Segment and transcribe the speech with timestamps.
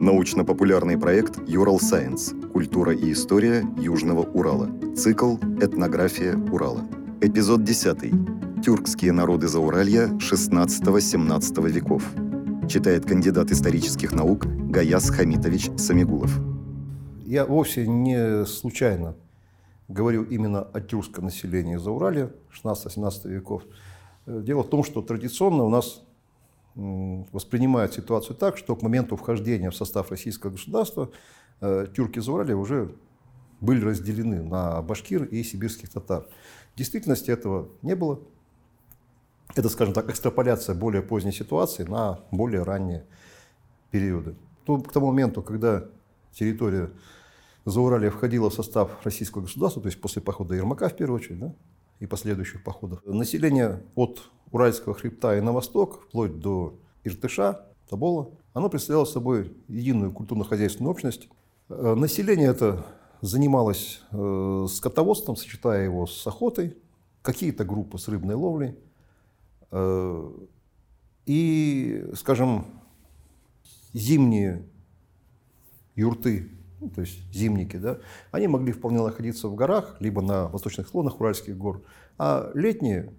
[0.00, 2.32] Научно-популярный проект «Юрал Сайенс.
[2.54, 4.70] Культура и история Южного Урала».
[4.96, 6.88] Цикл «Этнография Урала».
[7.20, 8.64] Эпизод 10.
[8.64, 12.02] Тюркские народы Зауралья 16-17 веков.
[12.66, 16.40] Читает кандидат исторических наук Гаяс Хамитович Самигулов.
[17.26, 19.16] Я вовсе не случайно
[19.88, 22.30] говорю именно о тюркском населении Зауралья
[22.64, 23.64] 16-17 веков.
[24.26, 26.00] Дело в том, что традиционно у нас
[26.74, 31.10] воспринимают ситуацию так, что к моменту вхождения в состав российского государства
[31.60, 32.94] э, тюрки Зауралья уже
[33.60, 36.26] были разделены на башкир и сибирских татар.
[36.74, 38.20] В действительности этого не было.
[39.54, 43.04] Это, скажем так, экстраполяция более поздней ситуации на более ранние
[43.90, 44.36] периоды.
[44.64, 45.86] К тому моменту, когда
[46.32, 46.90] территория
[47.64, 51.54] Зауралья входила в состав российского государства, то есть после похода Ермака в первую очередь, да,
[52.00, 58.68] и последующих походов, население от Уральского хребта и на восток, вплоть до Иртыша, Тобола, оно
[58.68, 61.28] представляло собой единую культурно-хозяйственную общность.
[61.68, 62.86] Э, население это
[63.20, 66.76] занималось э, скотоводством, сочетая его с охотой,
[67.22, 68.76] какие-то группы с рыбной ловлей.
[69.70, 70.30] Э,
[71.26, 72.66] и, скажем,
[73.92, 74.66] зимние
[75.96, 76.48] юрты,
[76.80, 77.98] ну, то есть зимники, да,
[78.30, 81.82] они могли вполне находиться в горах, либо на восточных склонах Уральских гор,
[82.18, 83.12] а летние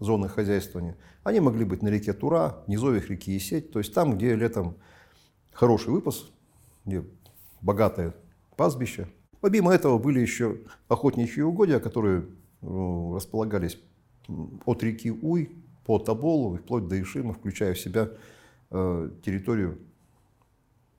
[0.00, 4.34] зоны хозяйствования, они могли быть на реке Тура, низовьях реки Есеть, то есть там, где
[4.34, 4.76] летом
[5.52, 6.30] хороший выпас,
[6.84, 7.04] где
[7.62, 8.14] богатое
[8.56, 9.08] пастбище.
[9.40, 12.26] Помимо этого были еще охотничьи угодья, которые
[12.62, 13.78] э, располагались
[14.64, 18.10] от реки Уй по Тоболу и вплоть до Ишима, включая в себя
[18.70, 19.78] э, территорию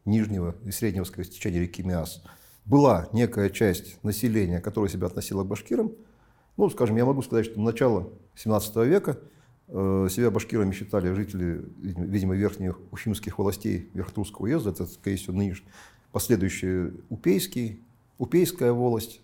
[0.08, 2.24] нижнего и среднего течения реки Миас.
[2.66, 5.92] Была некая часть населения, которая себя относила к башкирам.
[6.58, 9.20] Ну, скажем, я могу сказать, что начало 17 века
[9.68, 15.68] э, себя башкирами считали жители, видимо, верхних уфимских властей Верхтурского уезда, это, скорее всего, нынешний,
[16.12, 17.84] последующий Упейский,
[18.18, 19.22] Упейская волость.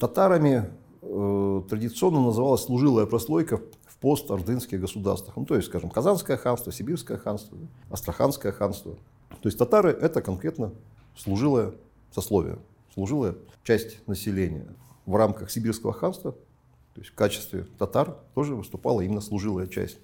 [0.00, 0.70] Татарами
[1.02, 5.36] э, традиционно называлась служилая прослойка в пост-ордынских государствах.
[5.36, 7.58] Ну, то есть, скажем, Казанское ханство, Сибирское ханство,
[7.90, 8.96] Астраханское ханство.
[9.30, 10.72] То есть татары– это конкретно
[11.16, 11.72] служилое
[12.12, 12.58] сословие,
[12.94, 14.66] служилая часть населения.
[15.06, 16.34] В рамках Сибирского ханства
[16.94, 19.98] то есть в качестве татар тоже выступала именно служилая часть.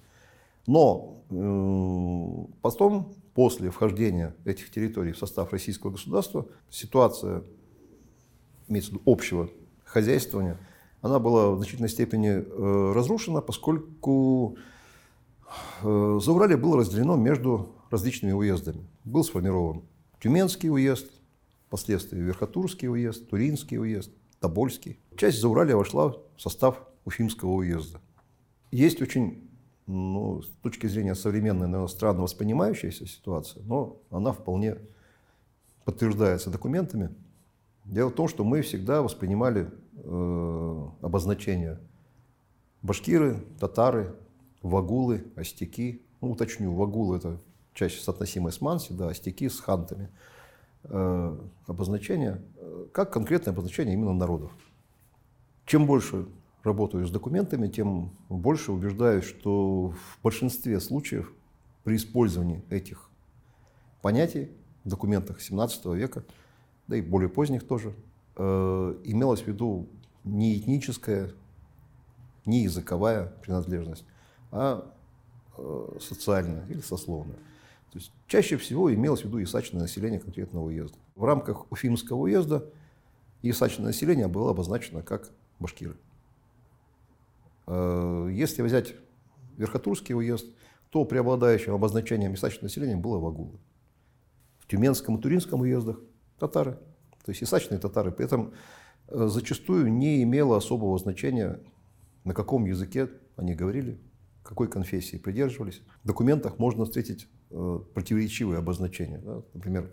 [0.65, 7.43] Но э, потом, после вхождения этих территорий в состав российского государства, ситуация,
[8.67, 9.49] имеется в виду общего
[9.85, 10.57] хозяйствования,
[11.01, 14.57] она была в значительной степени э, разрушена, поскольку
[15.83, 18.85] э, Зауралье было разделено между различными уездами.
[19.03, 19.83] Был сформирован
[20.21, 21.09] Тюменский уезд,
[21.67, 24.99] впоследствии Верхотурский уезд, Туринский уезд, Тобольский.
[25.15, 27.99] Часть Зауралья вошла в состав Уфимского уезда.
[28.71, 29.49] Есть очень,
[29.85, 34.77] ну, с точки зрения современной, наверное, странно воспринимающаяся ситуация, но она вполне
[35.85, 37.09] подтверждается документами.
[37.85, 41.79] Дело в том, что мы всегда воспринимали э, обозначения
[42.81, 44.15] башкиры, татары,
[44.61, 46.01] вагулы, остяки.
[46.19, 47.39] Ну, уточню, вагулы– это
[47.77, 50.09] чаще соотносимые с манси, да, остяки с хантами.
[50.83, 54.51] Э, обозначения, э, как конкретное обозначение именно народов.
[55.65, 56.27] Чем больше
[56.63, 61.31] работаю с документами, тем больше убеждаюсь, что в большинстве случаев
[61.83, 63.09] при использовании этих
[64.01, 64.49] понятий
[64.83, 66.23] в документах 17 века,
[66.87, 67.93] да и более поздних тоже,
[68.37, 69.87] э, имелось в виду
[70.23, 71.31] не этническая,
[72.45, 74.05] не языковая принадлежность,
[74.51, 74.91] а
[75.57, 77.37] э, социальная или сословная.
[77.97, 80.99] То есть чаще всего имелось в виду ясачное население конкретного уезда.
[81.15, 82.69] В рамках Уфимского уезда
[83.41, 85.97] ясачное население было обозначено как башкиры.
[87.65, 88.93] Э, если взять
[89.57, 90.45] Верхотурский уезд,
[90.91, 93.57] то преобладающим обозначением ясачного населения было вагулы.
[94.59, 95.99] В Тюменском и Туринском уездах
[96.37, 96.73] татары,
[97.25, 98.11] то есть ясачные татары.
[98.11, 98.53] При этом
[99.07, 101.59] э, зачастую не имело особого значения,
[102.25, 103.99] на каком языке они говорили,
[104.43, 105.81] какой конфессии придерживались.
[106.03, 109.19] В документах можно встретить противоречивые обозначения.
[109.19, 109.41] Да?
[109.53, 109.91] Например,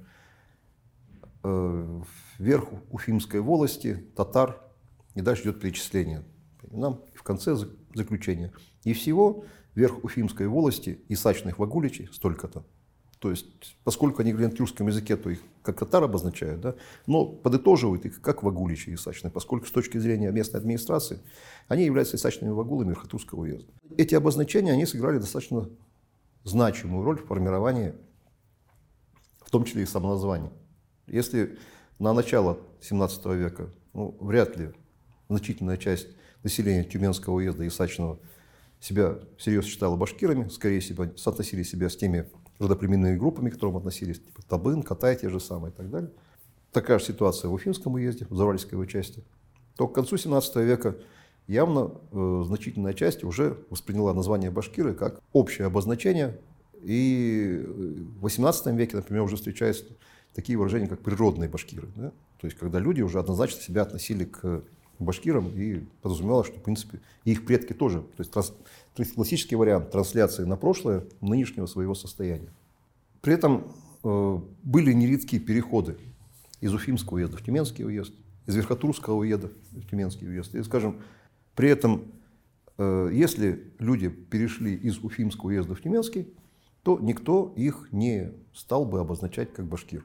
[1.43, 2.03] э,
[2.39, 4.61] вверх Уфимской волости, татар,
[5.15, 6.25] и дальше идет перечисление
[6.73, 7.57] и в конце
[7.95, 8.53] заключения.
[8.85, 12.65] И всего вверх Уфимской волости и сачных вагуличей столько-то.
[13.19, 16.75] То есть, поскольку они говорят на тюркском языке, то их как татар обозначают, да,
[17.07, 21.21] но подытоживают их как вагуличи и сачные, поскольку с точки зрения местной администрации
[21.67, 23.73] они являются исачными вагулами Верхотурского уезда.
[23.97, 25.71] Эти обозначения, они сыграли достаточно
[26.45, 27.95] значимую роль в формировании,
[29.45, 30.53] в том числе и самоназвания.
[31.07, 31.59] Если
[31.99, 34.73] на начало 17 века, ну, вряд ли
[35.29, 36.09] значительная часть
[36.43, 38.19] населения Тюменского уезда и Сачного
[38.81, 44.21] себя всерьез считала башкирами, скорее всего, соотносили себя с теми родоплеменными группами, к которым относились,
[44.21, 46.11] типа Табын, Катай те же самые и так далее.
[46.73, 49.25] Такая же ситуация в Уфимском уезде, в Зауральской его части.
[49.77, 50.97] То к концу 17 века
[51.47, 56.39] явно э, значительная часть уже восприняла название башкиры как общее обозначение.
[56.83, 59.85] И в 18 веке, например, уже встречаются
[60.35, 61.89] такие выражения, как природные башкиры.
[61.97, 62.13] Да?
[62.41, 64.63] То есть, когда люди уже однозначно себя относили к
[64.99, 68.01] башкирам и подразумевалось, что, в принципе, их предки тоже.
[68.01, 68.49] То есть, транс,
[68.95, 72.53] то есть классический вариант трансляции на прошлое нынешнего своего состояния.
[73.21, 75.97] При этом э, были нередкие переходы
[76.61, 78.13] из Уфимского уезда в Тюменский уезд,
[78.47, 80.55] из Верхотурского уезда в Тюменский уезд.
[80.55, 81.01] И, скажем,
[81.55, 82.13] при этом,
[82.79, 86.33] э, если люди перешли из Уфимского уезда в Тюменский,
[86.83, 90.05] то никто их не стал бы обозначать как башкир.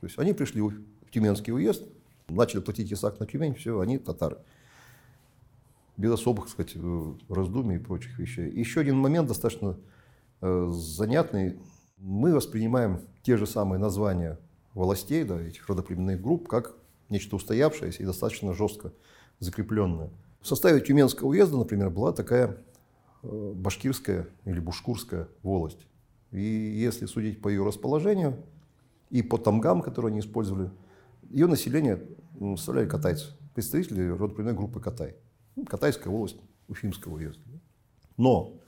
[0.00, 0.74] То есть они пришли в
[1.10, 1.84] Тюменский уезд,
[2.28, 4.38] начали платить ИСАК на Тюмень, все, они татары.
[5.96, 8.50] Без особых, так сказать, э, раздумий и прочих вещей.
[8.50, 9.78] Еще один момент достаточно
[10.40, 11.58] э, занятный.
[11.98, 14.38] Мы воспринимаем те же самые названия
[14.74, 16.74] властей, да, этих родоплеменных групп, как
[17.08, 18.92] нечто устоявшееся и достаточно жестко
[19.38, 20.10] закрепленное.
[20.44, 22.58] В составе Тюменского уезда, например, была такая
[23.22, 25.86] э, башкирская или бушкурская волость.
[26.32, 28.36] И если судить по ее расположению
[29.08, 30.70] и по тамгам, которые они использовали,
[31.30, 32.02] ее население
[32.56, 35.16] составляли катайцы, представители родоплеменной группы Катай.
[35.56, 36.36] Ну, Катайская волость
[36.68, 37.40] Уфимского уезда.
[38.18, 38.60] Но,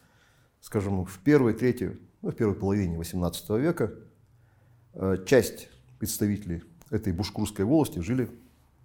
[0.62, 3.92] скажем, в первой трети, ну, в первой половине XVIII века
[4.94, 5.68] э, часть
[5.98, 8.30] представителей этой бушкурской волости жили,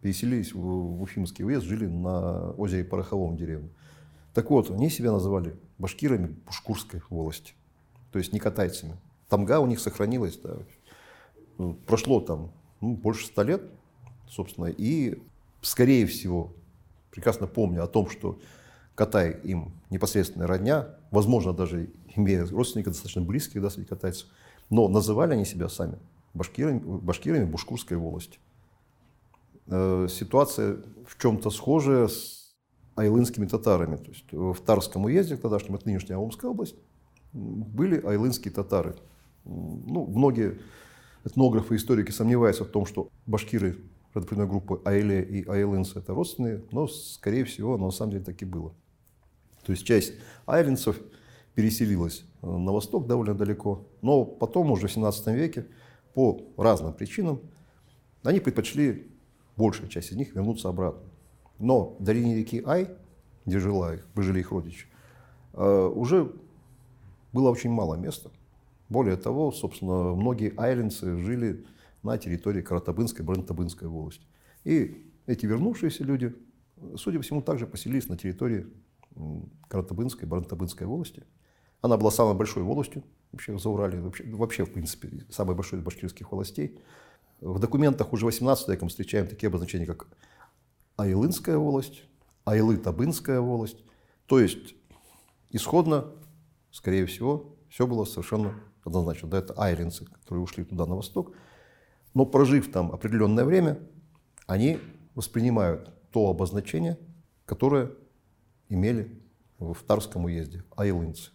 [0.01, 3.69] переселились в Уфимский уезд, жили на озере Пороховом деревне.
[4.33, 7.53] Так вот, они себя называли башкирами бушкурской волости,
[8.11, 8.95] то есть не катайцами.
[9.29, 10.57] Тамга у них сохранилась, да.
[11.57, 13.61] Ну, прошло там ну, больше ста лет,
[14.29, 15.21] собственно, и,
[15.61, 16.53] скорее всего,
[17.11, 18.39] прекрасно помню о том, что
[18.95, 24.27] Катай им непосредственная родня, возможно, даже имея родственников достаточно близких да, среди катайцев,
[24.69, 25.97] но называли они себя сами
[26.33, 28.39] башкирами, башкирами Бушкурской волости.
[29.73, 32.53] Э, ситуация в чем-то схожая с
[32.97, 33.95] айлынскими татарами.
[33.95, 36.75] То есть в Тарском уезде, тогдашнем, это нынешняя Омская область,
[37.31, 38.97] были айлынские татары.
[39.45, 40.59] Ну, многие
[41.23, 43.77] этнографы и историки сомневаются в том, что башкиры
[44.13, 48.41] родоплеменной группы Айле и Айлынцы это родственные, но, скорее всего, оно на самом деле так
[48.41, 48.73] и было.
[49.65, 50.13] То есть часть
[50.45, 50.99] айлинцев
[51.55, 55.65] переселилась э, на восток довольно далеко, но потом уже в 17 веке
[56.13, 57.39] по разным причинам
[58.23, 59.10] они предпочли,
[59.57, 61.01] большая часть из них, вернуться обратно.
[61.59, 62.89] Но в долине реки Ай,
[63.45, 64.87] где жила их, жили их родичи,
[65.53, 66.33] э, уже
[67.33, 68.31] было очень мало места.
[68.89, 71.65] Более того, собственно, многие айлинцы жили
[72.03, 74.25] на территории Каратабынской, Брантабынской волости.
[74.63, 76.35] И эти вернувшиеся люди,
[76.97, 78.67] судя по всему, также поселились на территории
[79.67, 81.23] Каратабынской, Брантабынской волости.
[81.81, 85.83] Она была самой большой волостью вообще в Заурале, вообще, вообще в принципе, самой большой из
[85.83, 86.77] башкирских властей.
[87.41, 90.07] В документах уже 18 веком встречаем такие обозначения, как
[90.95, 92.03] Айлынская волость,
[92.45, 93.83] Айлы-Табынская волость.
[94.27, 94.75] То есть,
[95.49, 96.05] исходно,
[96.71, 98.53] скорее всего, все было совершенно
[98.83, 99.27] однозначно.
[99.27, 101.33] Да, это айлинцы, которые ушли туда на восток.
[102.13, 103.79] Но прожив там определенное время,
[104.45, 104.79] они
[105.15, 106.99] воспринимают то обозначение,
[107.45, 107.91] которое
[108.69, 109.19] имели
[109.57, 111.31] в Тарском уезде, айлынцы.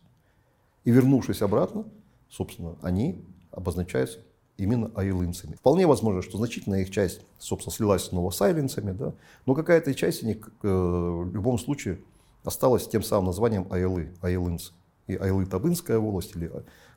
[0.85, 1.85] И вернувшись обратно,
[2.29, 4.21] собственно, они обозначаются
[4.57, 5.55] именно айлынцами.
[5.55, 9.13] Вполне возможно, что значительная их часть, собственно, слилась снова с айлинцами, да,
[9.45, 12.01] но какая-то часть них э, в любом случае
[12.45, 14.73] осталась тем самым названием айлы, айлынцы.
[15.07, 16.51] И Айлы-Табынская волость или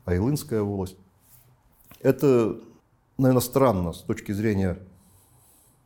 [0.06, 0.98] Айлынская волость.
[2.00, 2.60] Это
[3.20, 4.80] наверное, странно с точки зрения,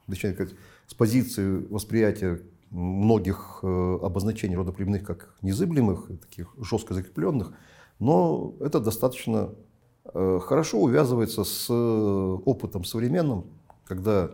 [0.08, 0.50] точнее, как,
[0.88, 7.54] с позиции восприятия многих э, обозначений родоплеменных как незыблемых, таких жестко закрепленных,
[8.00, 9.54] но это достаточно
[10.06, 13.46] хорошо увязывается с э, опытом современным,
[13.86, 14.32] когда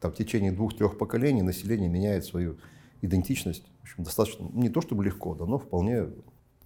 [0.00, 2.56] там, в течение двух-трех поколений население меняет свою
[3.02, 3.64] идентичность.
[3.80, 6.08] В общем, достаточно, не то чтобы легко, да, но вполне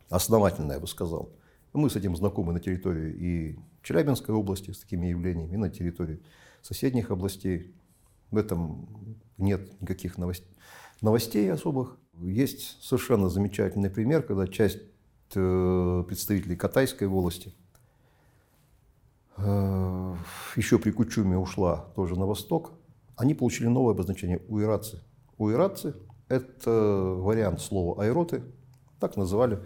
[0.08, 1.30] основательно, я бы сказал.
[1.72, 6.20] Мы с этим знакомы на территории и Челябинской области с такими явлениями, и на территории
[6.62, 7.72] соседних областей.
[8.30, 8.88] В этом
[9.38, 10.50] нет никаких новостей,
[11.00, 11.96] новостей особых.
[12.20, 14.78] Есть совершенно замечательный пример, когда часть
[15.34, 17.54] э, представителей Катайской волости
[19.36, 20.14] э,
[20.60, 22.72] еще при Кучуме ушла тоже на восток.
[23.16, 25.02] Они получили новое обозначение уиратцы.
[25.38, 25.94] Уиратцы–
[26.28, 28.42] это вариант слова айроты,
[28.98, 29.58] так называли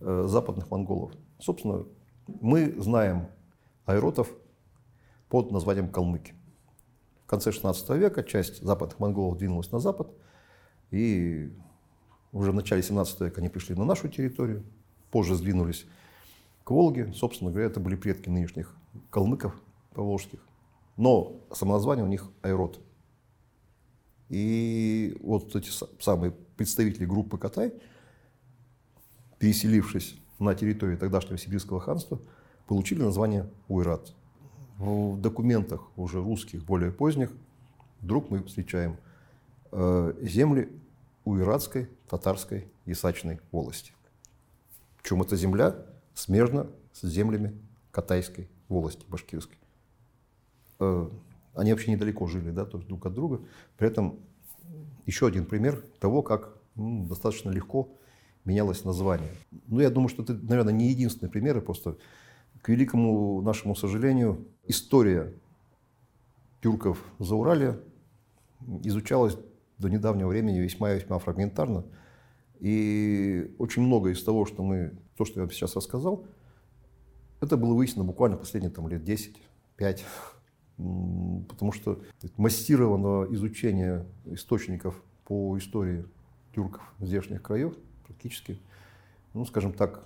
[0.00, 1.12] э, западных монголов.
[1.40, 1.86] Собственно,
[2.28, 3.26] мы знаем
[3.84, 4.30] айротов
[5.28, 6.34] под названием калмыки.
[7.24, 10.12] В конце 16 века часть западных монголов двинулась на запад,
[10.92, 11.52] и
[12.30, 14.64] уже в начале 17 века они пришли на нашу территорию,
[15.10, 15.84] позже сдвинулись
[16.62, 17.12] к Волге.
[17.12, 18.76] Собственно говоря, это были предки нынешних
[19.10, 19.60] калмыков
[19.98, 20.38] поволжских.
[20.96, 22.78] Но самоназвание у них Айрот.
[24.28, 27.74] И вот эти самые представители группы Катай,
[29.40, 32.20] переселившись на территорию тогдашнего сибирского ханства,
[32.68, 34.14] получили название Уйрат.
[34.76, 37.32] В документах уже русских, более поздних,
[38.00, 38.98] вдруг мы встречаем
[39.72, 40.70] э, земли
[41.24, 43.92] Уйратской, татарской, Исачной волости.
[45.02, 45.74] Причем эта земля
[46.14, 47.58] смежна с землями
[47.90, 49.58] Катайской волости, башкирской.
[50.80, 51.08] Э,
[51.54, 53.40] они вообще недалеко жили, да, то есть друг от друга.
[53.76, 54.20] При этом
[55.06, 57.88] еще один пример того, как ну, достаточно легко
[58.44, 59.30] менялось название.
[59.66, 61.96] Ну, я думаю, что это, наверное, не единственный пример, просто
[62.62, 65.34] к великому нашему сожалению, история
[66.62, 67.80] тюрков за Урале
[68.82, 69.36] изучалась
[69.78, 71.84] до недавнего времени весьма-весьма фрагментарно.
[72.58, 76.26] И очень много из того, что мы, то, что я сейчас рассказал,
[77.40, 79.36] это было выяснено буквально последние там, лет 10,
[79.76, 80.04] 5.
[80.78, 82.00] Потому что
[82.36, 86.06] массированного изучения источников по истории
[86.54, 87.74] тюрков здешних краев
[88.06, 88.60] практически,
[89.34, 90.04] ну, скажем так,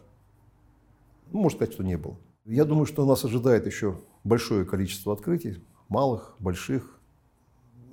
[1.31, 2.17] ну, можно сказать, что не было.
[2.45, 6.99] Я думаю, что нас ожидает еще большое количество открытий, малых, больших,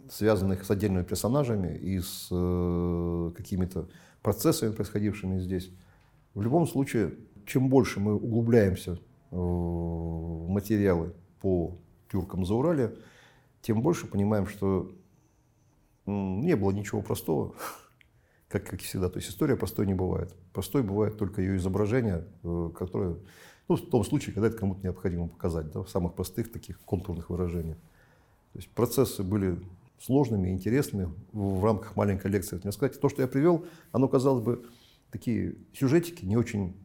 [0.09, 3.89] связанных с отдельными персонажами и с э, какими-то
[4.21, 5.71] процессами, происходившими здесь.
[6.33, 8.99] В любом случае, чем больше мы углубляемся
[9.31, 11.77] в материалы по
[12.11, 12.95] тюркам за Урале,
[13.61, 14.91] тем больше понимаем, что
[16.05, 17.53] не было ничего простого,
[18.47, 19.09] как, как всегда.
[19.09, 20.33] То есть история простой не бывает.
[20.53, 23.17] Простой бывает только ее изображение, э, которое,
[23.67, 27.29] ну, в том случае, когда это кому-то необходимо показать, да, в самых простых таких контурных
[27.29, 27.77] выражениях.
[28.53, 29.59] То есть процессы были
[29.99, 32.59] сложными, интересными в рамках маленькой лекции.
[32.63, 34.65] Мне сказать, то, что я привел, оно, казалось бы,
[35.11, 36.75] такие сюжетики не очень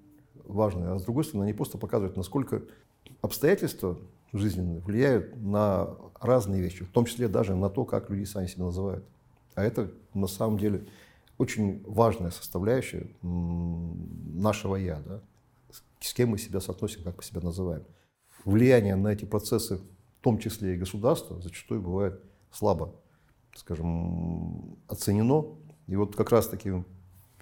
[0.44, 2.62] важные, а с другой стороны, они просто показывают, насколько
[3.22, 3.98] обстоятельства
[4.38, 8.64] жизненные влияют на разные вещи, в том числе даже на то, как люди сами себя
[8.64, 9.04] называют.
[9.54, 10.86] А это на самом деле
[11.38, 15.20] очень важная составляющая нашего «я», да?
[16.00, 17.84] с кем мы себя соотносим, как мы себя называем.
[18.44, 22.94] Влияние на эти процессы, в том числе и государства, зачастую бывает слабо
[23.54, 25.46] скажем, оценено.
[25.86, 26.72] И вот как раз-таки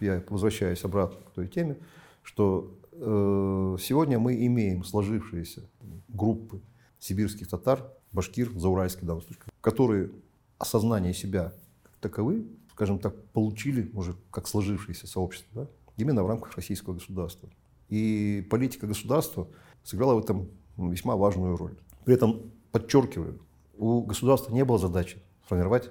[0.00, 1.76] я возвращаюсь обратно к той теме,
[2.22, 5.68] что э, сегодня мы имеем сложившиеся
[6.08, 6.61] группы
[7.02, 10.12] сибирских татар, башкир, зауральских, случае, которые
[10.59, 16.54] осознание себя как таковы, скажем так, получили уже как сложившееся сообщество, да, именно в рамках
[16.54, 17.49] российского государства.
[17.88, 19.49] И политика государства
[19.82, 21.76] сыграла в этом весьма важную роль.
[22.04, 23.40] При этом, подчеркиваю,
[23.76, 25.90] у государства не было задачи сформировать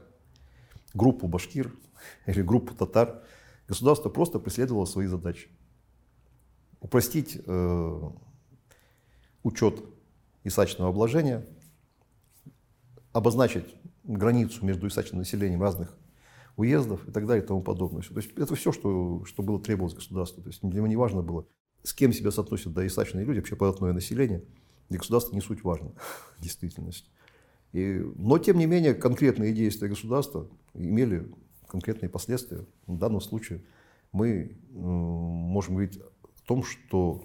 [0.93, 1.75] группу башкир
[2.25, 3.21] или группу татар,
[3.67, 5.49] государство просто преследовало свои задачи.
[6.79, 8.09] Упростить э,
[9.43, 9.83] учет
[10.43, 11.45] исачного обложения,
[13.13, 15.95] обозначить границу между исачным населением разных
[16.57, 18.01] уездов и так далее и тому подобное.
[18.01, 20.41] То есть это все, что, что было требовалось государству.
[20.41, 21.45] То есть него не важно было,
[21.83, 24.43] с кем себя соотносят да, исачные люди, вообще податное население.
[24.89, 25.93] Для государства не суть важно
[26.37, 27.09] в действительности.
[27.71, 31.31] И, но, тем не менее, конкретные действия государства имели
[31.67, 32.65] конкретные последствия.
[32.85, 33.63] В данном случае
[34.11, 37.23] мы можем говорить о том, что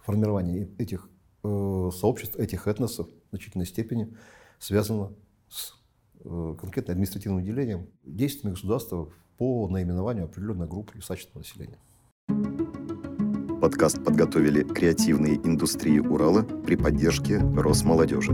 [0.00, 1.09] формирование этих
[1.42, 4.14] сообществ, этих этносов в значительной степени
[4.58, 5.12] связано
[5.48, 5.74] с
[6.24, 11.78] э, конкретным административным делением действиями государства по наименованию определенной группы исачного населения.
[13.60, 18.32] Подкаст подготовили креативные индустрии Урала при поддержке Росмолодежи.